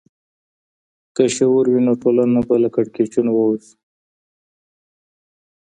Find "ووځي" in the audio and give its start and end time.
3.35-3.73